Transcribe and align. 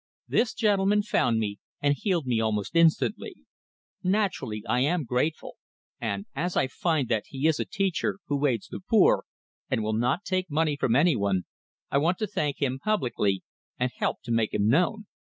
This 0.27 0.55
gentleman 0.55 1.03
found 1.03 1.37
me, 1.37 1.59
and 1.79 1.93
healed 1.95 2.25
me 2.25 2.39
almost 2.41 2.75
instantly. 2.75 3.35
Naturally, 4.01 4.63
I 4.67 4.79
am 4.79 5.03
grateful, 5.03 5.57
and 5.99 6.25
as 6.35 6.57
I 6.57 6.65
find 6.65 7.07
that 7.09 7.25
he 7.27 7.45
is 7.45 7.59
a 7.59 7.65
teacher, 7.69 8.17
who 8.25 8.47
aids 8.47 8.67
the 8.67 8.79
poor, 8.89 9.25
and 9.69 9.83
will 9.83 9.93
not 9.93 10.23
take 10.23 10.49
money 10.49 10.75
from 10.75 10.95
anyone, 10.95 11.45
I 11.91 11.99
want 11.99 12.17
to 12.17 12.25
thank 12.25 12.63
him 12.63 12.79
publicly, 12.79 13.43
and 13.79 13.91
help 13.95 14.23
to 14.23 14.31
make 14.31 14.55
him 14.55 14.67
known." 14.67 15.05